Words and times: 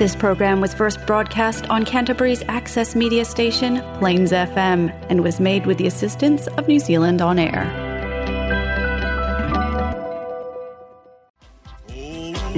This 0.00 0.16
program 0.16 0.62
was 0.62 0.72
first 0.72 0.96
broadcast 1.06 1.68
on 1.68 1.84
Canterbury's 1.84 2.42
access 2.48 2.96
media 2.96 3.22
station, 3.26 3.82
Plains 3.98 4.32
FM, 4.32 4.88
and 5.10 5.22
was 5.22 5.38
made 5.38 5.66
with 5.66 5.76
the 5.76 5.86
assistance 5.86 6.46
of 6.56 6.66
New 6.66 6.80
Zealand 6.80 7.20
On 7.20 7.38
Air. 7.48 7.60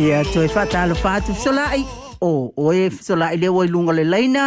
Ia 0.04 0.22
toi 0.30 0.46
whatalo 0.54 0.94
whātu 1.02 1.34
solai. 1.42 1.82
O, 2.28 2.54
oe 2.56 2.86
solai 3.06 3.32
leo 3.40 3.58
i 3.66 3.66
lunga 3.66 3.90
le 3.98 4.04
leina. 4.06 4.46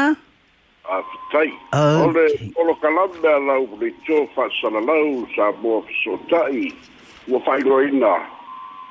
A 0.87 1.03
fitai. 1.11 1.45
Ole, 1.75 2.31
olo 2.61 2.75
kalamba 2.85 3.35
lau 3.49 3.59
kule 3.75 3.91
tō 4.07 4.23
whasalalau 4.39 5.03
sa 5.35 5.51
mua 5.59 5.83
fisotai. 5.91 6.71
Ua 7.27 7.43
whairoina. 7.49 8.15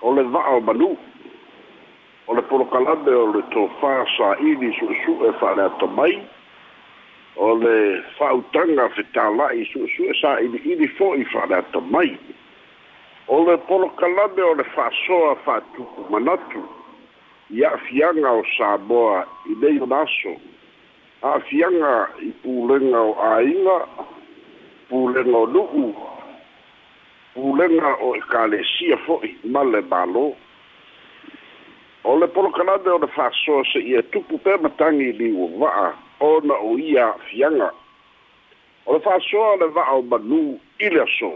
Ole 0.05 0.29
vaa 0.36 0.45
o 0.61 0.61
manu. 0.61 0.93
o 2.27 2.34
le 2.34 2.43
polokalame 2.48 3.12
o 3.12 3.27
le 3.36 3.43
tofā 3.52 3.93
saʻili 4.16 4.70
suʻesuʻe 4.79 5.30
faaleata 5.40 5.86
mai 5.96 6.14
o 7.36 7.53
le 7.62 7.75
faautaga 8.17 8.86
fetālaʻi 8.96 9.64
suʻesuʻe 9.72 10.14
saʻiliʻili 10.22 10.89
fo'i 10.96 11.25
faaleata 11.32 11.81
mai 11.93 12.11
o 13.29 13.43
le 13.48 13.57
polokalame 13.68 14.43
o 14.43 14.54
le 14.61 14.64
faasoa 14.75 15.34
faatupu 15.45 16.07
manatu 16.11 16.64
i 17.53 17.61
aafiaga 17.68 18.32
o 18.32 18.43
saboa 18.56 19.25
i 19.53 19.54
lei 19.61 19.76
o 19.84 19.86
laso 19.93 20.32
aafiaga 21.22 21.93
i 22.29 22.32
pulega 22.43 23.00
o 23.00 23.12
āiga 23.34 23.79
pulega 24.89 25.36
o 25.45 25.46
nuu 25.59 25.93
pulega 27.36 27.96
o 28.00 28.14
ekalesia 28.17 28.96
fo'i 29.06 29.36
ma 29.45 29.61
le 29.75 29.84
mālō 29.93 30.31
o 32.05 32.17
le 32.19 32.27
polokalade 32.27 32.89
o 32.91 32.98
le 32.98 33.08
faasoa 33.17 33.62
seʻia 33.72 34.03
tupu 34.12 34.39
pea 34.39 34.58
matagi 34.58 35.12
liuava'a 35.19 35.89
ona 36.20 36.55
o 36.70 36.77
ia 36.78 37.05
a'afiaga 37.08 37.70
o 38.87 38.92
le 38.92 39.01
faasoa 39.01 39.47
o 39.53 39.56
le 39.61 39.67
va'a 39.77 39.92
o 39.98 40.03
manū 40.11 40.41
i 40.84 40.89
le 40.93 41.01
aso 41.03 41.33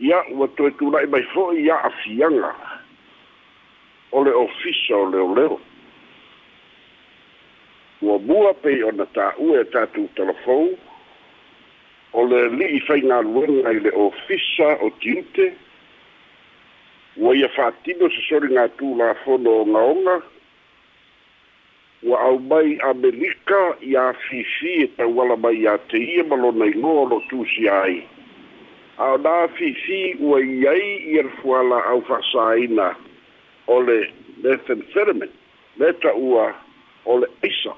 ia 0.00 0.22
ua 0.32 0.48
toe 0.56 0.70
tula'i 0.80 1.06
mai 1.06 1.22
fo'i 1.34 1.66
ia 1.68 1.76
afiaga 1.90 2.52
o 4.12 4.24
le 4.24 4.32
ofisa 4.32 4.96
o 4.96 5.04
leoleo 5.12 5.60
ua 8.02 8.18
mua 8.18 8.54
pei 8.54 8.82
ona 8.88 9.04
tā'ue 9.04 9.60
e 9.60 9.68
tatou 9.74 10.08
talafou 10.16 10.72
o 12.16 12.24
le 12.24 12.40
li'i 12.56 12.80
faigaluega 12.88 13.70
i 13.76 13.84
le 13.84 13.92
ofisa 14.08 14.78
o 14.80 14.88
tiute 15.04 15.52
ua 17.16 17.34
ia 17.36 17.48
fa'atino 17.48 18.10
sosori 18.10 18.54
ga 18.54 18.68
tulafono 18.68 19.50
ogaoga 19.60 20.22
ua 22.02 22.20
aumai 22.20 22.78
amelika 22.90 23.76
ia 23.80 24.12
fifi 24.12 24.72
e 24.82 24.86
tauala 24.96 25.36
mai 25.36 25.56
iā 25.64 25.78
te 25.88 25.96
ia 25.96 26.24
ma 26.24 26.36
lona 26.36 26.66
igoa 26.68 27.00
o 27.02 27.08
loo 27.08 27.22
tusia 27.30 27.80
ai 27.82 27.96
a 29.00 29.06
o 29.16 29.16
nā 29.16 29.34
fifi 29.56 30.00
ua 30.20 30.40
i 30.44 30.68
ai 30.68 30.82
ia 31.14 31.22
lefuala 31.22 31.78
au 31.88 32.02
fa'asāina 32.08 32.90
o 33.66 33.80
le 33.86 33.98
nathan 34.44 34.84
fetterman 34.92 35.32
le 35.80 35.92
ta'ua 36.04 36.46
o 37.04 37.18
le 37.18 37.26
aisa 37.42 37.72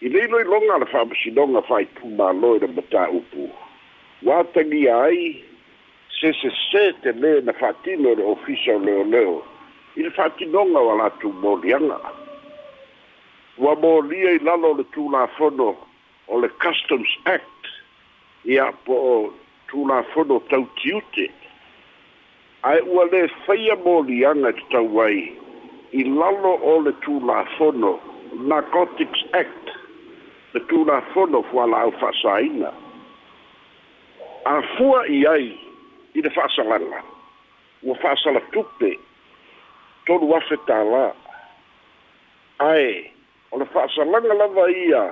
i 0.00 0.08
leiloiloga 0.08 0.74
a 0.74 0.78
le 0.82 0.86
fa'amasinoga 0.94 1.62
fa'aitumālo 1.68 2.54
i 2.56 2.64
le 2.64 2.72
matāupu 2.80 3.48
ua 4.24 4.44
tagia 4.56 4.96
ai 5.04 5.51
se 6.22 6.32
se 6.40 6.50
se 6.70 6.92
te 7.02 7.12
me 7.12 7.40
na 7.40 7.52
fatino 7.52 8.10
le 8.14 8.22
ofisa 8.24 8.78
le 8.78 8.92
o 8.94 9.02
leo. 9.04 9.42
Ile 9.96 10.10
fatinonga 10.10 10.78
wala 10.80 11.10
tu 11.10 11.32
morianga. 11.32 11.98
Wa 13.58 13.74
moria 13.74 14.30
i 14.38 14.38
lalo 14.38 14.72
le 14.74 14.84
tu 14.94 15.10
la 15.10 15.26
fono 15.36 15.74
o 16.28 16.38
le 16.40 16.48
Customs 16.62 17.10
Act. 17.26 17.66
Ia 18.46 18.70
po 18.86 18.94
o 18.94 19.32
tu 19.68 19.86
la 19.86 20.02
fono 20.14 20.38
tau 20.48 20.62
tiute. 20.80 21.26
Ai 22.62 22.78
ua 22.86 23.04
le 23.10 23.26
feia 23.44 23.74
morianga 23.82 24.52
te 24.52 24.62
tau 24.70 24.86
wai. 24.94 25.18
I 25.92 26.04
lalo 26.06 26.54
o 26.62 26.78
le 26.86 26.94
tu 27.02 27.18
la 27.26 27.42
fono 27.58 27.98
Narcotics 28.38 29.26
Act. 29.34 29.74
Le 30.54 30.62
tu 30.70 30.84
la 30.84 31.02
fono 31.12 31.42
fuala 31.50 31.82
au 31.82 31.90
fasaina. 31.98 32.70
Afua 34.46 35.02
i 35.10 35.26
aia. 35.26 35.61
ina 36.14 36.30
fa'asalala 36.30 37.02
ua 37.82 37.94
fa'asala 38.02 38.40
tupe 38.52 38.90
tolu 40.06 40.34
afe 40.36 40.56
tālā 40.68 41.04
ae 42.68 42.88
o 43.50 43.58
le 43.60 43.66
fa'asalaga 43.72 44.34
lava 44.34 44.66
ia 44.70 45.02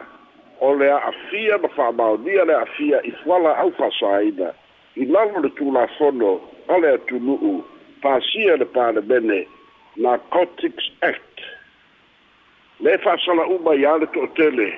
o 0.61 0.71
afia 0.73 0.97
a'afia 0.97 1.59
ma 1.63 1.69
fa'amaonia 1.77 2.45
le 2.45 2.55
a'afia 2.57 3.01
i 3.09 3.13
fuala 3.23 3.57
au 3.65 3.73
fa'asāina 3.81 4.53
i 4.97 5.05
lalo 5.07 5.41
le 5.43 5.49
tulafono 5.57 6.41
a 6.69 6.79
le 6.79 6.89
atunu'u 6.99 7.65
pasia 8.03 8.57
le 8.57 8.65
palemene 8.67 9.47
narcotics 9.97 10.91
act 11.03 11.41
le 12.81 12.99
fa'asala'uma 12.99 13.73
iā 13.83 13.97
le 14.05 14.11
to'atele 14.15 14.69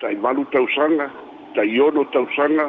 ta'i 0.00 0.16
malu 0.16 0.44
tausaga 0.56 1.10
ta'i 1.54 1.78
ono 1.80 2.04
tausaga 2.14 2.66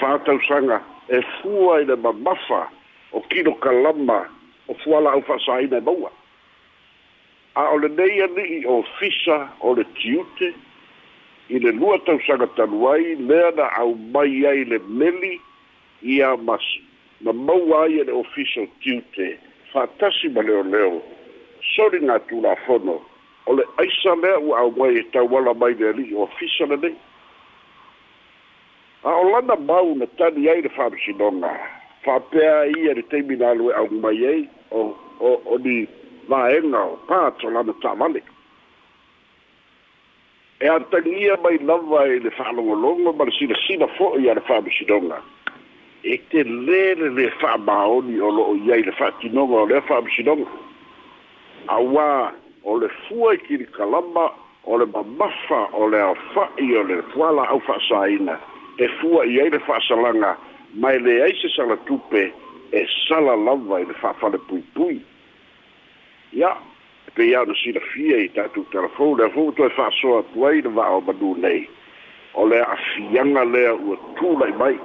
fā 0.00 0.12
tausaga 0.24 0.78
e 1.08 1.20
fua 1.40 1.80
i 1.80 1.84
le 1.86 1.96
mamafa 1.96 2.68
o 3.12 3.20
kino 3.20 3.54
kalama 3.54 4.26
o 4.68 4.74
fuala 4.74 5.12
au 5.12 5.22
faasaina 5.22 5.76
e 5.78 5.80
maua 5.80 6.10
a 7.54 7.70
o 7.70 7.78
lenei 7.78 8.22
ali'i 8.22 8.66
o 8.66 8.82
fisa 8.98 9.48
o 9.60 9.74
le 9.76 9.84
tiute 9.94 10.54
i 11.48 11.58
le 11.58 11.70
lua 11.72 11.98
tausaga 12.04 12.46
talu 12.56 12.88
ai 12.88 13.14
lea 13.18 13.50
na 13.56 13.66
aumai 13.78 14.44
ai 14.50 14.64
le 14.64 14.78
meli 14.78 15.40
ia 16.02 16.36
mas 16.36 16.64
na 17.20 17.32
maua 17.32 17.84
ai 17.84 18.00
e 18.00 18.04
le 18.04 18.12
ofisa 18.12 18.60
o 18.60 18.66
tiute 18.82 19.38
faatasi 19.72 20.28
ma 20.28 20.42
leoleo 20.42 21.02
soli 21.76 22.00
gatulafono 22.00 23.00
o 23.46 23.54
le 23.54 23.62
aisa 23.78 24.14
lea 24.14 24.38
ua 24.38 24.58
aumai 24.58 24.96
e 24.98 25.02
tauala 25.12 25.54
mai 25.54 25.74
le 25.74 25.88
ali'i 25.88 26.14
o 26.14 26.26
fisa 26.26 26.66
lenei 26.66 26.94
a 29.04 29.08
olana 29.10 29.56
mau 29.56 29.94
na 29.94 30.06
tani 30.16 30.48
ai 30.48 30.60
le 30.62 30.68
faamasinoga 30.68 31.50
faapea 32.04 32.66
ia 32.76 32.94
le 32.94 33.02
taiminalu 33.02 33.70
e 33.70 33.74
augumai 33.74 34.26
ai 34.26 34.48
o 34.72 34.96
o 35.20 35.30
o 35.44 35.58
ni 35.58 35.88
vaega 36.28 36.80
o 36.84 36.96
patolana 37.08 37.72
taamale 37.82 38.22
e 40.60 40.68
atagia 40.68 41.36
mai 41.42 41.58
lava 41.58 42.06
i 42.08 42.16
e 42.16 42.20
le 42.20 42.30
faalogologo 42.30 43.12
ma 43.12 43.24
le 43.24 43.30
silasila 43.38 43.86
fo'i 43.98 44.30
a 44.30 44.34
le 44.34 44.40
faamasinoga 44.40 45.22
e 46.02 46.18
te 46.30 46.42
lē 46.42 46.96
le 46.98 47.08
le 47.18 47.30
faamaoni 47.40 48.18
o 48.20 48.30
lo'o 48.30 48.54
i 48.64 48.72
ai 48.72 48.82
le 48.82 48.92
faatinoga 48.92 49.54
o 49.54 49.66
lea 49.66 49.80
faamasinoga 49.82 50.46
auā 51.68 52.32
o 52.64 52.78
le 52.80 52.88
fua 53.06 53.34
i 53.34 53.38
kilikalama 53.38 54.26
o 54.64 54.78
le 54.78 54.86
mamafa 54.86 55.68
o 55.72 55.86
le 55.88 56.00
aofa'i 56.00 56.74
o 56.76 56.82
le 56.82 57.02
fuala 57.14 57.46
au 57.48 57.60
fa'asāina 57.60 58.34
e 58.78 58.88
fua 59.00 59.24
i 59.24 59.40
ai 59.40 59.50
le 59.50 59.58
fa'asalaga 59.60 60.36
ma 60.74 60.92
e 60.92 60.98
leai 60.98 61.34
se 61.40 61.48
salatupe 61.48 62.32
e 62.70 62.86
sala 63.08 63.34
lava 63.34 63.78
i 63.80 63.84
le 63.86 63.94
fa'afale 63.94 64.38
puipui 64.38 65.02
ia 66.32 66.56
e 67.08 67.10
peia 67.14 67.40
ona 67.42 67.54
silafia 67.54 68.18
i 68.20 68.28
tatou 68.36 68.66
telefon 68.72 69.16
lea 69.16 69.30
fou 69.32 69.48
toe 69.56 69.70
fa'asoa 69.70 70.20
atu 70.20 70.44
ai 70.48 70.60
le 70.60 70.68
va'ao 70.76 71.00
manu 71.06 71.32
nei 71.40 71.62
o 72.36 72.44
le 72.46 72.60
afiaga 72.60 73.44
lea 73.48 73.72
ua 73.74 73.96
tula'i 74.18 74.52
mai 74.60 74.76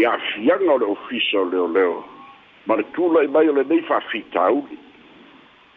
ia 0.00 0.12
afiaga 0.18 0.72
o 0.72 0.78
le 0.82 0.86
ofisa 0.96 1.38
o 1.40 1.44
leoleo 1.48 2.02
ma 2.66 2.76
le 2.76 2.84
tula'i 2.92 3.28
mai 3.28 3.48
o 3.48 3.56
lenei 3.56 3.80
fa'afitauli 3.88 4.76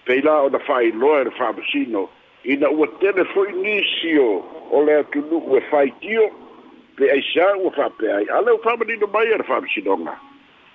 pei 0.03 0.22
la 0.22 0.41
ona 0.49 0.59
fa'ailoa 0.59 1.22
e 1.22 1.23
le 1.23 1.32
fa'amasino 1.40 2.09
ina 2.43 2.67
ua 2.70 2.87
tele 2.99 3.23
foi 3.32 3.53
nisio 3.53 4.43
o 4.76 4.84
le 4.84 4.99
atunu'u 4.99 5.55
e 5.55 5.61
faitio 5.72 6.28
pe 6.97 7.05
aisa 7.14 7.46
ua 7.64 7.72
fa'apeai 7.78 8.26
a 8.35 8.41
leu 8.46 8.58
fa'amanino 8.66 9.08
mai 9.14 9.28
a 9.34 9.38
le 9.38 9.44
fa'amasinoga 9.49 10.14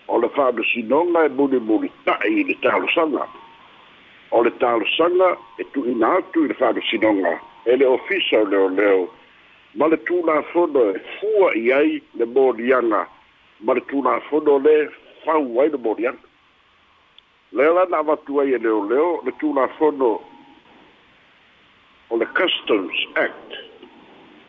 o 0.07 0.19
le 0.23 0.29
fa'amasinoga 0.37 1.21
e 1.27 1.29
mulimuli 1.39 1.89
ta'i 2.07 2.31
i 2.41 2.45
le 2.49 2.55
talosaga 2.63 3.25
o 4.31 4.43
le 4.47 4.53
talosaga 4.63 5.29
e 5.61 5.65
tu'ina 5.75 6.09
atu 6.19 6.45
i 6.45 6.49
le 6.49 6.55
fa'amasinoga 6.55 7.35
e 7.71 7.77
le 7.77 7.87
ofisa 7.97 8.39
o 8.39 8.47
leoleo 8.53 9.11
ma 9.75 9.87
le 9.91 9.99
tulafono 10.07 10.85
e 10.95 10.99
fua 11.19 11.49
i 11.65 11.73
ai 11.73 11.93
le 12.19 12.25
moliaga 12.25 13.03
ma 13.65 13.73
le 13.75 13.83
tulafono 13.91 14.59
le 14.67 14.77
fau 15.25 15.59
ai 15.61 15.71
le 15.75 16.11
le 17.57 17.65
lana 17.75 17.99
avatu 17.99 18.39
ai 18.41 18.55
e 18.55 18.59
leoleo 18.63 19.23
le 22.13 22.25
customs 22.39 22.93
act 23.17 23.62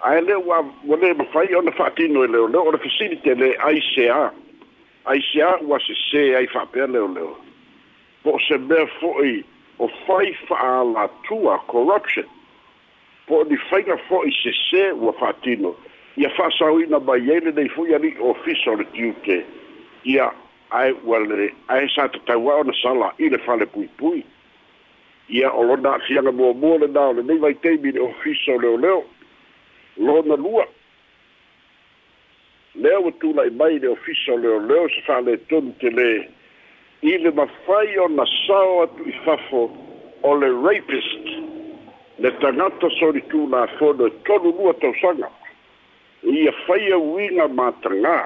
ae 0.04 0.22
le 0.22 0.36
ua 0.38 0.60
ole 0.90 1.14
mafai 1.14 1.56
ona 1.56 1.72
fa'atino 1.72 2.24
e 2.24 2.28
leoleo 2.28 2.62
o 2.68 2.72
le 2.72 2.78
facilite 2.78 3.36
le 3.36 3.48
aisea 3.56 4.32
aisea 5.06 5.50
ua 5.62 5.80
sesē 5.80 6.36
ai 6.38 6.48
fa'apea 6.48 6.88
leoleo 6.88 7.38
po 8.24 8.34
o 8.36 8.40
se 8.48 8.58
mea 8.58 8.86
fo'i 9.00 9.44
o 9.80 9.88
fai 10.06 10.34
fa'alatua 10.50 11.58
corruption 11.72 12.26
po 13.28 13.40
o 13.40 13.44
ni 13.44 13.56
faiga 13.70 13.96
fo'i 14.10 14.34
sesē 14.44 14.92
ua 15.00 15.14
fa'atino 15.14 15.72
ia 16.18 16.30
fa'asauina 16.36 17.00
mai 17.00 17.24
ai 17.32 17.40
lenei 17.40 17.70
fo'i 17.70 17.96
alii 17.96 18.16
ofisa 18.20 18.72
o 18.76 18.76
le 18.76 18.84
tiute 18.94 19.40
ia 20.04 20.28
ae 20.72 20.92
ua 21.06 21.20
le 21.24 21.48
ae 21.68 21.88
sa 21.96 22.10
tatau 22.10 22.52
ao 22.52 22.64
na 22.64 22.76
sala 22.82 23.14
i 23.24 23.30
le 23.30 23.40
fale 23.48 23.66
puipui 23.66 24.26
ia 25.30 25.48
o 25.52 25.64
lona 25.64 25.96
a'afiaga 25.96 26.32
muamua 26.32 26.78
lenā 26.84 27.08
o 27.10 27.14
lenei 27.14 27.38
vaitaimi 27.40 27.92
le 27.92 28.00
ofisa 28.12 28.52
o 28.52 28.60
leoleo 28.60 29.04
lona 29.98 30.36
lua 30.36 30.68
lea 32.76 33.00
ua 33.00 33.12
tula'i 33.22 33.50
mai 33.50 33.80
le 33.80 33.88
ofisa 33.88 34.34
o 34.34 34.38
leoleo 34.38 34.90
se 34.90 35.02
fa'aletonu 35.08 35.74
telē 35.82 36.08
i 37.12 37.18
le 37.24 37.32
mafai 37.38 37.98
ona 38.00 38.26
sao 38.48 38.82
atu 38.84 39.04
i 39.10 39.14
fafo 39.26 39.64
o 40.24 40.36
le 40.42 40.48
rapist 40.66 41.28
le 42.20 42.32
tagata 42.42 42.90
solitunafono 43.00 44.06
e 44.08 44.14
tolu 44.26 44.52
lua 44.58 44.74
tausaga 44.74 45.30
ia 46.34 46.52
faia 46.66 46.98
uiga 46.98 47.48
matagā 47.48 48.18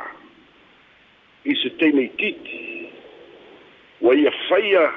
i 1.43 1.55
se 1.55 1.69
teineitiiti 1.81 2.87
ua 4.01 4.15
ia 4.15 4.31
faia 4.47 4.87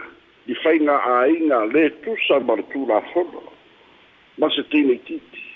i 0.46 0.55
faiga 0.62 0.96
āiga 1.19 1.64
lē 1.75 1.88
tusa 2.05 2.38
ma 2.46 2.55
le 2.58 2.62
tulafono 2.73 3.43
ma 4.38 4.49
se 4.55 4.62
teineitiiti 4.73 5.50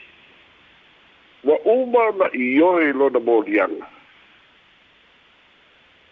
wa 1.44 1.58
uma 1.64 2.10
na 2.16 2.28
iyo 2.32 2.80
e 2.80 2.92
lo 2.96 3.12
na 3.12 3.20
bodiang 3.20 3.76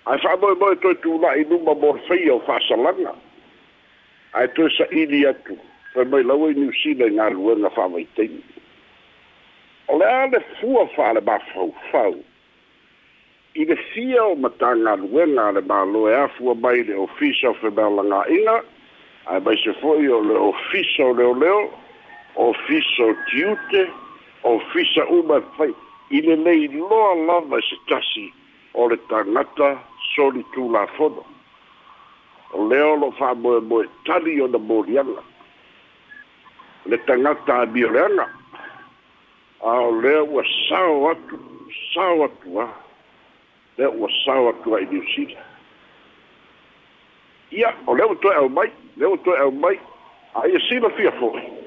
ai 0.05 0.19
fa 0.20 0.34
mo 0.37 0.52
mo 0.58 0.75
to 0.76 0.93
tu 1.00 1.17
la 1.23 1.32
i 1.40 1.44
numa 1.49 1.73
mo 1.75 1.94
fei 2.08 2.29
o 2.29 2.40
fa 2.44 2.58
salanga 2.69 3.14
ai 4.37 4.44
to 4.55 4.69
sa 4.76 4.84
ili 4.93 5.25
atu 5.26 5.56
fa 5.96 6.05
mo 6.05 6.20
la 6.23 6.34
we 6.37 6.52
ni 6.52 6.69
si 6.82 6.93
na 6.94 7.06
nga 7.08 7.32
ru 7.32 7.56
na 7.56 7.70
fa 7.73 7.88
mai 7.88 8.05
tei 8.14 8.31
o 9.88 9.96
le 9.96 10.05
ale 10.05 10.40
fua 10.61 10.84
fa 10.94 11.12
le 11.17 11.20
ba 11.25 11.38
fau 11.52 11.73
fau 11.90 12.12
i 13.56 13.64
le 13.64 13.76
fia 13.96 14.25
o 14.37 14.37
matanga 14.37 14.96
ruenga 15.00 15.50
le 15.56 15.62
ba 15.64 15.81
lo 15.88 16.08
e 16.12 16.12
afua 16.14 16.52
mai 16.55 16.84
le 16.84 16.94
ofisa 17.08 17.55
fe 17.61 17.70
ba 17.73 17.88
langa 17.88 18.26
ina 18.29 18.58
ai 19.32 19.40
ba 19.40 19.56
se 19.56 19.73
foi 19.81 20.08
o 20.12 20.20
le 20.20 20.34
ofisa 20.50 21.05
o 21.08 21.14
leo 21.17 21.32
leo 21.32 21.61
ofisa 22.37 23.05
o 23.06 23.14
tiute 23.32 23.87
ofisa 23.88 24.01
ofisa 24.43 25.06
uma 25.06 25.41
fai 25.56 25.75
ine 26.11 26.37
nei 26.37 26.69
loa 26.69 27.15
lava 27.15 27.61
se 27.62 27.77
tasi 27.89 28.33
o 28.75 28.89
le 28.89 28.97
tangata 29.09 29.79
soli 30.15 30.44
tu 30.53 30.71
la 30.71 30.87
fono. 30.99 31.25
O 32.53 32.67
leo 32.69 32.94
lo 32.97 33.11
fa 33.12 33.35
moe 33.35 33.61
moe 33.61 33.87
tali 34.05 34.41
o 34.41 34.47
na 34.49 34.59
morianga. 34.59 35.23
Le 36.87 36.97
tangata 37.06 37.59
a 37.62 37.67
mireanga. 37.67 38.27
A 39.62 39.71
o 39.71 39.91
leo 40.03 40.25
wa 40.25 40.43
sao 40.69 41.11
atu, 41.11 41.39
sao 41.94 42.25
atu 42.25 42.61
a. 42.61 42.67
Leo 43.79 43.93
wa 43.93 44.09
sao 44.25 44.49
atu 44.50 44.75
a 44.75 44.81
inu 44.83 45.03
sida. 45.15 45.41
Ia, 47.53 47.75
o 47.87 47.94
leo 47.94 48.15
toi 48.15 48.35
e 48.35 48.37
au 48.37 48.49
mai, 48.49 48.73
leo 48.97 49.17
toi 49.17 49.37
e 49.39 49.41
au 49.41 49.50
mai. 49.53 49.79
A 50.35 50.47
ia 50.49 50.61
sima 50.69 50.91
fia 50.91 51.12
fo'i 51.12 51.62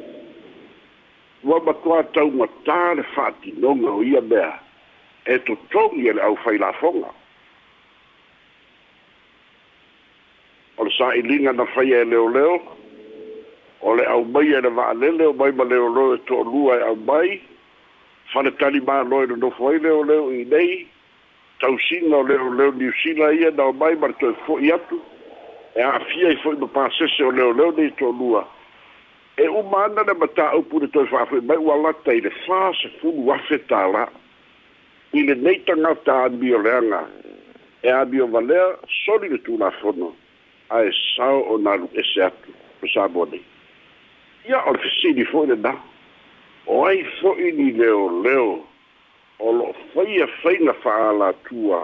ua 1.46 1.60
matua 1.60 2.04
taugatā 2.04 2.96
le 2.98 3.04
fa'atinoga 3.14 3.90
o 3.92 4.04
ia 4.04 4.22
mea 4.22 4.54
e 5.26 5.38
totogi 5.46 6.08
e 6.08 6.14
le 6.14 6.22
ʻaufailafoga 6.22 7.12
o 10.78 10.84
le 10.86 10.92
sa'iliga 10.98 11.54
na 11.54 11.66
faia 11.66 12.02
e 12.02 12.06
leoleo 12.06 12.56
o 13.82 13.94
le 13.96 14.04
ʻaumai 14.06 14.54
e 14.58 14.62
le 14.62 14.70
va'alele 14.70 15.26
o 15.30 15.34
mai 15.34 15.52
ma 15.52 15.64
leoleo 15.64 16.14
e 16.16 16.18
to'alua 16.28 16.80
e 16.80 16.84
ʻaumai 16.90 17.40
faletali 18.34 18.82
mālo 18.82 19.24
e 19.24 19.28
lenofo 19.30 19.68
ai 19.70 19.80
leoleo 19.80 20.32
i 20.34 20.46
nei 20.46 20.88
tausiga 21.62 22.16
o 22.18 22.24
leoleo 22.24 22.72
niusila 22.72 23.34
ia 23.34 23.52
na 23.52 23.64
o 23.70 23.74
mai 23.74 23.94
ma 23.96 24.08
le 24.08 24.14
toe 24.20 24.34
fo'i 24.48 24.72
atu 24.74 25.02
e 25.78 25.82
a'afia 25.82 26.30
i 26.34 26.42
fo'i 26.42 26.58
ma 26.58 26.68
pasese 26.68 27.22
o 27.24 27.32
leoleo 27.32 27.72
nei 27.78 27.94
to'alua 28.02 28.48
e 29.38 29.50
o 29.50 29.64
mana 29.64 30.04
na 30.04 30.14
mata 30.14 30.56
o 30.56 30.64
pura 30.64 30.88
to 30.88 31.06
fa 31.08 31.26
foi 31.26 31.42
mai 31.42 31.58
wala 31.58 31.94
ta 32.06 32.12
ile 32.14 32.30
fa 32.48 32.72
se 32.74 32.88
fu 33.00 33.10
wa 33.28 33.38
fe 33.48 33.58
ta 33.68 33.88
la 33.88 34.08
ile 35.14 35.34
nei 35.36 35.60
ta 35.68 35.76
nga 35.76 35.94
ta 36.06 36.30
bi 36.30 36.54
o 36.56 36.60
lenga 36.60 37.02
e 37.84 37.90
a 37.92 38.06
bi 38.06 38.20
o 38.22 38.28
vale 38.28 38.60
so 39.04 39.18
li 39.20 39.40
tu 39.44 39.58
na 39.58 39.72
fono 39.82 40.16
a 40.72 40.80
e 40.88 40.92
sa 41.16 41.28
o 41.36 41.58
na 41.58 41.76
lu 41.76 41.90
e 41.94 42.02
se 42.04 42.22
atu 42.24 42.52
o 42.84 42.88
sa 42.88 43.08
bodi 43.10 43.44
ia 44.48 44.60
o 44.72 44.74
fi 44.74 44.90
si 45.00 45.14
di 45.14 45.26
fo 45.26 45.44
le 45.44 45.56
na 45.56 45.76
o 46.68 46.86
ai 46.88 47.04
fo 47.20 47.36
i 47.36 47.52
ni 47.52 47.72
leo 47.76 48.08
leo 48.24 48.64
o 49.40 49.52
lo 49.52 49.76
fai 49.92 50.22
a 50.24 50.28
fai 50.42 50.64
na 50.64 50.74
fa 50.80 51.12
la 51.12 51.34
tua 51.44 51.84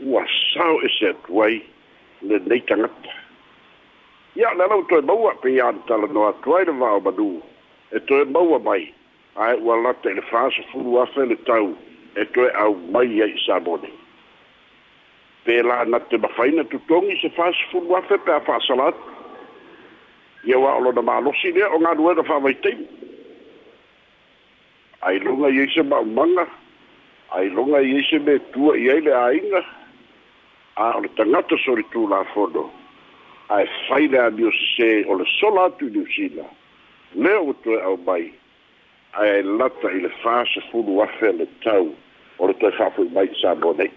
ua 0.00 0.26
sao 0.52 0.82
e 0.82 0.88
se 0.90 1.06
atuai 1.14 1.62
le 2.26 2.42
nei 2.50 2.62
ta 2.66 2.74
nga 2.74 2.88
ta 3.06 3.14
ia 4.36 4.48
o 4.50 4.54
le 4.54 4.64
alau 4.64 4.82
toe 4.88 5.00
maua 5.06 5.32
peia 5.42 5.70
talanoa 5.86 6.28
atu 6.30 6.54
ai 6.56 6.64
le 6.64 6.72
vaomanū 6.72 7.26
e 7.90 7.98
toe 8.08 8.24
maua 8.24 8.58
mai 8.64 8.82
ae 9.46 9.54
ua 9.62 9.76
lata 9.82 10.10
i 10.10 10.14
le 10.14 10.22
fasofulu 10.22 11.00
afe 11.02 11.24
le 11.30 11.36
tau 11.48 11.66
e 12.20 12.24
toe 12.34 12.46
au 12.64 12.74
mai 12.94 13.22
ai 13.26 13.34
samone 13.46 13.90
pēlā 15.46 15.78
na 15.88 15.98
te 16.10 16.16
mawhaina 16.18 16.64
tutongi 16.70 17.18
se 17.22 17.30
fasofulu 17.38 17.96
afe 17.98 18.20
pēa 18.28 18.38
fāsalat 18.46 18.94
ia 20.46 20.60
wā 20.62 20.76
olo 20.78 20.92
na 20.92 21.02
mālosi 21.10 21.50
lea 21.56 21.66
o 21.74 21.82
ngā 21.82 21.96
nuera 21.98 22.22
whāwaitei 22.30 22.78
ai 25.10 25.18
longa 25.26 25.50
i 25.56 25.64
eise 25.66 25.82
maumanga 25.90 26.46
ai 27.34 27.48
longa 27.50 27.82
i 27.90 27.96
eise 27.98 28.22
me 28.28 28.38
tua 28.54 28.78
i 28.78 28.92
eile 28.94 29.14
a 29.26 29.30
inga 29.42 29.64
a 30.86 30.92
ole 31.00 31.10
tangata 31.18 31.58
sori 31.66 31.82
tū 31.96 32.06
la 32.14 32.22
fodo 32.34 32.68
ae 33.50 33.64
fai 33.88 34.06
le 34.08 34.18
aniosese 34.22 35.04
o 35.10 35.16
le 35.18 35.24
sola 35.26 35.64
atu 35.68 35.88
i 35.90 35.90
niuzila 35.90 36.44
lea 37.14 37.40
ua 37.42 37.54
toe 37.64 37.80
au 37.82 37.96
mai 38.06 38.30
ae 39.18 39.42
lata 39.42 39.90
i 39.96 40.00
le 40.04 40.10
fasefulu 40.22 41.00
afe 41.02 41.32
le 41.38 41.46
tau 41.64 41.88
o 42.38 42.46
le 42.46 42.54
toe 42.62 42.70
fa'afoi 42.78 43.08
mai 43.14 43.26
i 43.26 43.34
samoa 43.40 43.74
nei 43.80 43.90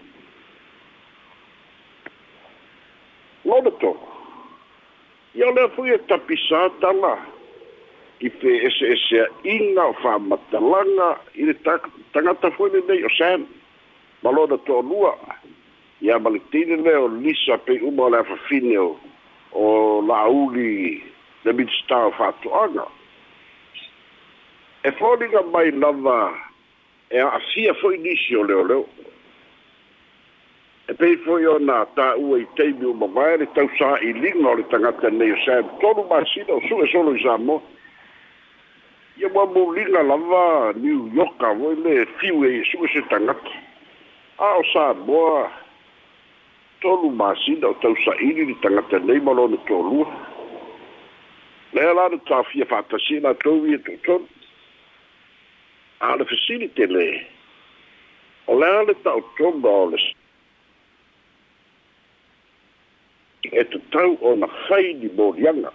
lona 3.46 3.72
toko 3.78 4.10
ia 5.38 5.48
o 5.48 5.52
lea 5.54 5.70
foi 5.76 5.94
e 5.94 6.00
tapisa 6.08 6.62
tala 6.82 7.14
i 8.24 8.30
te 8.42 8.52
eseeseaʻiga 8.68 9.86
o 9.86 9.94
fa'amatalaga 10.02 11.10
i 11.42 11.46
le 11.46 11.54
tagata 12.14 12.50
foi 12.58 12.74
lenei 12.74 13.04
o 13.06 13.10
sam 13.20 13.46
ma 14.26 14.32
lona 14.34 14.58
toʻalua 14.66 15.14
ia 16.02 16.18
ma 16.20 16.34
le 16.34 16.42
tine 16.52 16.82
lea 16.86 17.00
o 17.06 17.08
lisa 17.22 17.58
pei 17.68 17.82
uma 17.86 18.10
o 18.10 18.10
le 18.10 18.18
afafine 18.26 18.78
o 18.82 18.90
o 19.54 20.00
lauli 20.02 21.02
le 21.46 21.54
minsta 21.54 22.06
o 22.08 22.12
fatuaga 22.12 22.88
e 24.84 24.92
foliga 24.92 25.42
mai 25.42 25.72
lava 25.72 26.34
e 27.10 27.20
aafia 27.20 27.74
foʻi 27.74 27.98
nisi 28.00 28.36
o 28.36 28.44
leoleo 28.44 28.86
e 30.90 30.94
pei 30.94 31.16
foʻi 31.26 31.48
ona 31.56 31.86
taʻua 31.96 32.40
i 32.42 32.46
taimi 32.58 32.86
umavae 32.86 33.38
le 33.38 33.46
tausaʻiliga 33.56 34.46
o 34.50 34.56
le 34.58 34.64
tagata 34.74 35.10
nei 35.10 35.32
o 35.32 35.38
sam 35.46 35.66
tolu 35.82 36.04
masina 36.10 36.54
o 36.58 36.62
suʻesolo 36.68 37.16
i 37.18 37.24
samoa 37.24 37.62
ia 39.18 39.28
ua 39.34 39.46
muliga 39.46 40.04
lava 40.04 40.74
new 40.76 41.08
yorka 41.14 41.56
foi 41.60 41.76
le 41.76 42.06
fiu 42.18 42.44
e 42.46 42.50
iesuʻe 42.60 42.94
se 42.94 43.02
tagata 43.10 43.52
a 44.38 44.58
o 44.58 44.64
samoa 44.74 45.63
tolu 46.84 47.10
masina 47.16 47.68
o 47.72 47.76
tau 47.80 47.96
saʻili 48.06 48.44
li 48.50 48.56
tagata 48.62 49.00
nei 49.08 49.20
ma 49.24 49.32
lona 49.32 49.58
tolua 49.70 50.08
lea 51.74 51.94
la 51.98 52.10
na 52.12 52.18
tafia 52.28 52.66
faatasi 52.72 53.24
latou 53.24 53.64
ia 53.68 53.80
e 53.80 53.80
toʻatolu 53.88 54.26
a 56.04 56.08
le 56.20 56.26
fesili 56.30 56.68
telē 56.78 57.06
o 58.52 58.60
lea 58.60 58.84
le 58.88 58.94
taʻotoga 59.04 59.70
e 59.72 59.80
o 59.84 59.86
le 59.94 60.00
e 63.62 63.64
tatau 63.72 64.10
ona 64.30 64.48
fai 64.68 64.94
ni 65.00 65.08
moliaga 65.18 65.72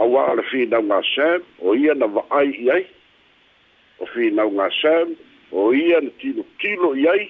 auā 0.00 0.22
o 0.32 0.34
le 0.38 0.42
finauga 0.50 1.00
sam 1.14 1.40
o 1.68 1.74
ia 1.82 1.92
na 2.00 2.06
vaai 2.16 2.48
i 2.64 2.70
ai 2.76 2.84
o 4.00 4.04
finauga 4.14 4.70
sam 4.82 5.12
o 5.52 5.72
ia 5.84 6.00
na 6.00 6.10
tilotilo 6.20 6.88
i 7.04 7.04
ai 7.14 7.24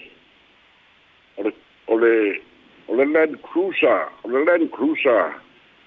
o 1.38 1.42
le 1.42 1.50
o 1.88 1.96
le 1.96 2.40
o 2.88 2.94
le 2.94 3.04
Land 3.04 3.36
Cruiser, 3.42 4.08
o 4.24 4.28
le 4.28 4.44
Land 4.44 4.70
Cruiser 4.70 5.32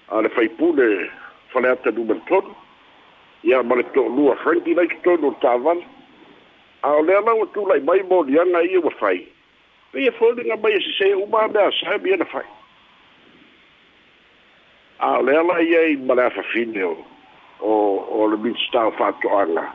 a 0.08 0.20
le 0.20 0.28
faipule 0.28 1.08
fale 1.52 1.66
ata 1.68 1.90
numen 1.90 2.20
tonu, 2.26 2.54
ia 3.44 3.62
ma 3.62 3.74
le 3.76 3.82
to 3.94 4.02
lua 4.08 4.36
Franky 4.42 4.74
Lake 4.74 4.96
tonu 5.02 5.28
o 5.30 5.36
tawan, 5.40 5.78
a 6.82 6.88
o 6.92 7.02
le 7.02 7.12
alau 7.14 7.42
atu 7.44 7.66
lai 7.66 7.80
mai 7.80 8.02
mo 8.08 8.22
ni 8.24 8.38
anga 8.38 8.60
ia 8.62 8.80
wa 8.80 8.90
fai, 8.98 9.18
pe 9.92 10.00
ia 10.02 10.10
fōni 10.18 10.44
nga 10.46 10.56
mai 10.62 10.72
e 10.76 10.80
sise 10.82 11.08
e 11.14 11.20
umā 11.24 11.46
mea 11.54 11.70
sae 11.80 11.98
mi 12.02 12.12
ana 12.12 12.24
fai. 12.26 12.44
A 14.98 15.18
o 15.18 15.22
le 15.22 15.36
alau 15.38 15.58
ia 15.62 15.84
i 15.94 15.96
ma 15.96 16.14
le 16.14 16.22
afa 16.26 16.42
fine 16.52 16.82
o, 16.82 16.94
o, 17.60 17.72
o 18.20 18.26
le 18.26 18.36
minstau 18.38 18.90
fātua 18.98 19.42
anga, 19.46 19.66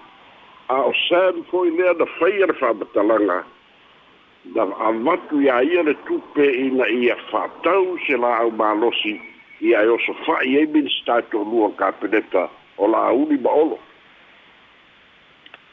a 0.69 0.79
o 0.91 0.95
sae 1.07 1.31
mi 1.39 1.43
fōi 1.51 1.71
lea 1.75 1.91
na 1.99 2.07
fai 2.19 2.33
ana 2.43 2.55
fātua 2.59 3.03
langa, 3.07 3.43
dar 4.55 4.71
avatu 4.79 5.41
ya 5.43 5.61
ia 5.63 5.83
le 5.83 5.93
tupe 6.07 6.43
ina 6.51 6.87
ia 6.87 7.15
fatau 7.31 7.97
se 8.07 8.15
la 8.17 8.37
au 8.47 8.51
malosi 8.51 9.19
ia 9.61 9.81
e 9.83 9.87
oso 9.87 10.13
fa 10.25 10.43
ia 10.45 10.61
e 10.63 10.65
bin 10.65 10.87
stato 10.89 11.37
lu 11.43 11.63
o 11.67 11.69
kapeneta 11.75 12.47
o 12.77 12.87
la 12.87 13.11
uni 13.11 13.35
baolo 13.37 13.79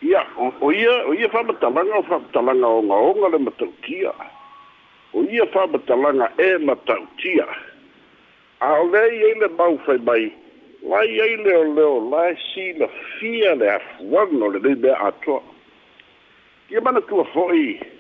ia 0.03 0.27
o 0.39 0.73
ia 0.75 1.05
o 1.07 1.13
ia 1.15 1.29
fa 1.31 1.43
matalanga 1.47 1.95
o 2.03 2.03
fa 2.03 2.19
matalanga 2.19 2.67
o 2.67 2.83
nga 2.83 2.95
onga 2.95 3.29
le 3.29 3.39
matautia 3.47 4.13
o 5.15 5.23
ia 5.23 5.47
fa 5.55 5.67
matalanga 5.71 6.33
e 6.39 6.59
matautia 6.59 7.47
a 8.61 8.83
le 8.83 9.03
ia 9.17 9.29
le 9.41 9.49
mau 9.59 9.79
fai 9.87 9.99
mai 10.03 10.33
la 10.83 10.99
ia 11.07 11.25
ia 11.31 11.37
leo 11.47 11.63
leo 11.75 11.97
la 12.11 12.31
e 12.35 12.37
si 12.53 12.73
la 12.79 12.89
fia 13.19 13.55
le 13.55 13.71
afuano 13.71 14.51
le 14.51 14.59
bebe 14.59 14.91
atoa 14.95 15.43
ia 16.75 16.81
mana 16.81 16.99
tua 17.05 17.23
fo'i 17.31 17.75
ia 17.79 17.94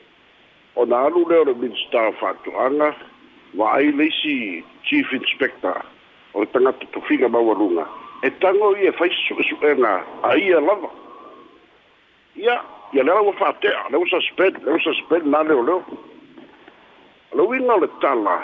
o 0.76 0.84
na 0.84 0.98
alu 1.06 1.24
le 1.28 1.36
o 1.40 1.44
le 1.44 1.54
minister 1.54 2.12
fa 2.20 2.34
tu 2.42 2.50
anga 2.56 2.94
wa 3.54 3.74
ai 3.74 3.90
le 3.92 4.10
si 4.10 4.62
chief 4.82 5.12
inspector 5.12 5.76
o 6.34 6.44
tanga 6.46 6.72
tu 6.72 6.86
tu 6.92 7.00
figa 7.06 7.28
ba 7.28 7.38
warunga 7.38 7.86
e 8.22 8.30
tango 8.40 8.74
ie 8.76 8.90
fai 8.92 9.10
su 9.26 9.40
su 9.42 9.56
ena 9.66 10.02
a 10.22 10.36
ia 10.36 10.60
lava 10.60 10.90
ia 12.34 12.60
ia 12.92 13.02
le 13.02 13.12
alu 13.12 13.32
fa 13.38 13.52
te 13.60 13.70
le 13.90 13.96
usa 13.98 14.20
spend 14.20 14.58
le 14.64 14.72
usa 14.74 14.92
spend 14.94 15.26
na 15.26 15.42
le 15.42 15.54
o 15.54 15.62
leo 15.62 15.82
le 17.34 17.42
wina 17.46 17.76
le 17.78 17.88
tala 18.00 18.36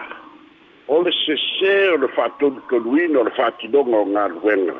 o 0.86 1.02
le 1.02 1.10
se 1.10 1.34
se 1.58 1.74
o 1.90 1.96
le 1.98 2.08
fa 2.14 2.30
tu 2.38 2.54
tu 2.68 2.76
wina 2.86 3.20
o 3.20 3.24
le 3.24 3.30
fa 3.30 3.50
ti 3.58 3.66
donga 3.68 3.96
o 4.06 4.06
ngā 4.06 4.28
ruenga 4.38 4.76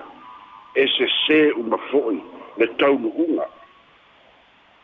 e 0.75 0.87
se 0.87 1.07
se 1.27 1.51
umafoi 1.59 2.23
le 2.59 2.67
taunu 2.79 3.11
unga 3.27 3.47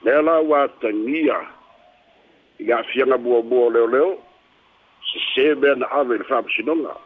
le 0.03 0.11
ala 0.19 0.41
wa 0.43 0.67
tangia 0.83 1.39
le 1.39 1.56
ya 2.59 2.83
fianga 2.83 3.19
bua 3.19 3.43
bua 3.43 3.71
leo 3.71 3.87
leo 3.87 4.19
se 5.13 5.21
se 5.35 5.55
be 5.55 5.75
na 5.75 5.91
ave 5.91 6.19
le 6.19 6.25
fa 6.25 6.43
pasinonga 6.43 6.97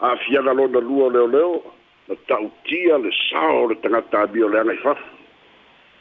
a 0.00 0.16
fianga 0.16 0.52
lo 0.54 0.66
na 0.68 0.80
lua 0.80 1.08
leo 1.10 1.26
leo 1.26 1.62
na 2.08 2.16
tautia 2.26 2.98
le 2.98 3.10
sao 3.30 3.68
le 3.68 3.74
tangata 3.74 4.20
abio 4.20 4.48
le 4.48 4.58
angai 4.60 4.76
fafu 4.76 5.04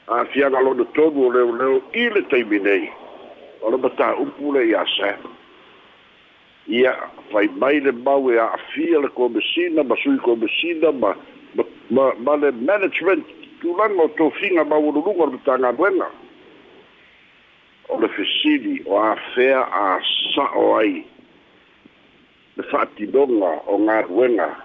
a 0.08 0.26
fianga 0.26 0.60
lo 0.62 0.74
na 0.74 0.86
tonu 0.86 1.32
leo 1.32 1.52
leo 1.56 1.82
i 1.94 2.10
le 2.10 2.22
taiminei 2.30 2.90
ala 3.68 3.78
bata 3.78 4.16
umpule 4.16 4.70
ya 4.70 4.86
sa 4.98 5.18
ya 6.68 6.98
fai 7.32 7.48
mai 7.48 7.80
le 7.80 7.92
mau 7.92 8.32
ya 8.32 8.44
e, 8.46 8.50
a 8.54 8.58
fia 8.74 9.00
le 9.00 9.10
komesina 9.14 9.84
ma 9.84 9.96
sui 10.02 10.18
komesina 10.18 10.92
ma 10.92 11.14
ma 11.90 12.14
ma 12.18 12.36
le 12.38 12.52
management 12.52 13.24
tu 13.62 13.70
lango 13.78 14.08
to 14.18 14.30
finga 14.42 14.66
ma 14.66 14.76
wululunga 14.76 15.26
le 15.30 15.38
tanga 15.46 15.72
duenga 15.72 16.10
o 17.90 17.98
le 18.00 18.08
fesili 18.10 18.84
o 18.86 18.98
afea 19.00 19.62
a 19.62 20.00
sa'o 20.36 20.78
ai 20.80 21.04
le 22.58 22.64
fa'atinoga 22.64 23.52
o 23.68 23.78
galuega 23.86 24.56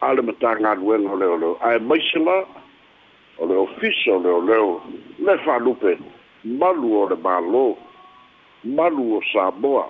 a 0.00 0.12
le 0.14 0.22
matagaluega 0.22 1.10
o 1.10 1.16
leoleo 1.16 1.58
ae 1.62 1.78
maisela 1.78 2.46
o 3.38 3.46
le 3.46 3.56
ofisa 3.56 4.12
o 4.14 4.18
leoleo 4.20 4.80
le 5.18 5.38
fa'alupe 5.44 5.98
malu 6.44 6.92
o 7.00 7.08
le 7.08 7.16
mālō 7.16 7.76
malu 8.64 9.14
o 9.16 9.22
samoa 9.32 9.88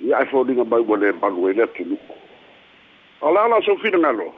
ia 0.00 0.20
e 0.22 0.26
foliga 0.28 0.64
mai 0.64 0.80
ua 0.84 0.96
lē 1.00 1.12
malu 1.22 1.46
ai 1.48 1.54
le 1.54 1.62
atunuku 1.64 2.14
o 3.22 3.32
le 3.32 3.40
ala 3.40 3.62
sou 3.64 3.78
finagalo 3.80 4.28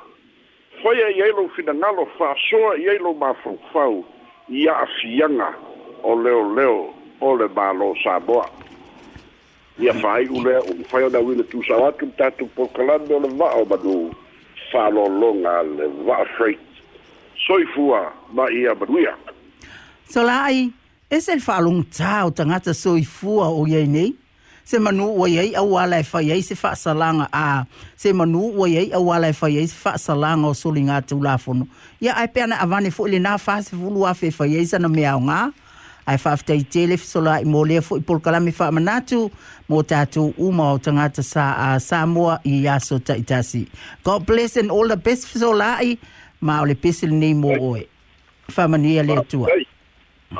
faia 0.82 1.10
i 1.18 1.22
ai 1.22 1.32
lou 1.34 1.50
finagalo 1.56 2.06
fa'asoa 2.16 2.76
i 2.78 2.86
ai 2.94 2.98
lou 2.98 3.14
mafaufau 3.14 4.04
ia 4.48 4.76
afiaga 4.84 5.50
o 6.06 6.14
leoleo 6.14 6.94
o 7.20 7.36
le 7.36 7.48
malo 7.48 7.94
saboa 8.04 8.48
ia 9.82 9.94
fai 10.02 10.22
ule 10.38 10.54
o 10.58 10.74
fai 10.90 11.02
ona 11.06 11.18
wina 11.26 11.42
tu 11.50 11.58
sa 11.68 11.74
watu 11.82 12.04
tatu 12.18 12.44
po 12.54 12.62
kalande 12.74 13.12
o 13.16 13.20
le 13.24 13.28
vao 13.38 13.62
manu 13.70 13.94
falo 14.72 15.02
longa 15.20 15.54
le 15.76 15.86
vao 16.06 16.24
freight 16.36 16.60
soifua 17.46 18.00
ma 18.36 18.44
ia 18.60 18.72
manuia 18.80 19.14
so 20.12 20.20
la 20.28 20.36
ai 20.48 20.58
ese 21.14 21.32
le 21.36 21.40
falo 21.48 21.68
ngta 21.78 22.12
o 22.26 22.30
tangata 22.36 22.72
soifua 22.82 23.46
o 23.48 23.60
iei 23.72 23.86
nei 23.94 24.10
se 24.68 24.76
manu 24.84 25.06
o 25.14 25.24
iei 25.34 25.50
au 25.60 25.68
ala 25.82 25.96
e 26.02 26.02
fai 26.10 26.24
ei 26.34 26.42
se 26.48 26.54
fa 26.62 26.70
salanga 26.84 27.26
a 27.46 27.64
se 28.00 28.08
manu 28.18 28.42
o 28.60 28.66
iei 28.74 28.88
au 28.98 29.04
ala 29.14 29.26
e 29.30 29.32
fai 29.40 29.52
ei 29.60 29.66
se 29.72 29.76
fa 29.84 29.92
salanga 30.06 30.46
o 30.48 30.54
soli 30.62 30.80
ngata 30.86 31.12
ulafono 31.18 31.64
ia 32.04 32.12
ai 32.20 32.28
peana 32.34 32.54
avane 32.64 32.88
fo 32.96 33.02
ili 33.08 33.18
na 33.26 33.32
fa 33.44 33.54
se 33.66 33.72
fulu 33.80 34.00
afe 34.10 34.26
fai 34.36 34.50
ei 34.58 34.66
sana 34.70 34.88
mea 34.96 35.12
o 35.16 35.22
ngaa 35.28 35.46
Ai 36.08 36.16
whaaftai 36.24 36.64
le 36.88 36.96
fisola 36.96 37.34
i 37.42 37.44
mō 37.44 37.66
lea 37.68 37.82
fo 37.84 37.98
i 38.00 38.00
polkalame 38.00 38.52
whaamanatu 38.56 39.18
mō 39.68 39.82
tātou 39.90 40.30
uma 40.40 40.70
o 40.72 40.78
tangata 40.80 41.20
sa 41.26 41.50
a 41.60 41.66
Samoa 41.84 42.38
i 42.48 42.62
aso 42.76 42.96
taitasi. 42.98 43.66
God 44.08 44.24
bless 44.24 44.56
and 44.56 44.70
all 44.70 44.88
the 44.88 44.96
best 44.96 45.28
fisola 45.28 45.74
i 45.84 45.98
ma 46.40 46.62
o 46.62 46.64
le 46.70 46.74
pesel 46.80 47.12
nei 47.12 47.36
mō 47.36 47.58
oe. 47.60 47.84
Whamania 48.56 49.04
lea 49.04 49.20
ah, 49.20 49.28
tua. 49.28 49.52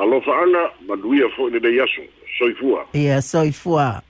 Alofa 0.00 0.40
ana, 0.46 0.64
maduia 0.88 1.28
fo 1.36 1.50
i 1.52 1.60
le 1.60 1.74
aso. 1.84 2.00
Soifua. 2.38 2.86
Ia, 2.94 3.00
yeah, 3.00 3.22
soifua. 3.22 4.07